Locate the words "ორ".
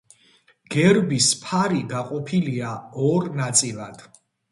3.11-3.29